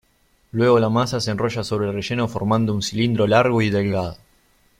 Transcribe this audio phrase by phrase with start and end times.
[0.51, 4.17] Luego la masa se enrolla sobre el relleno formando un cilindro largo y delgado.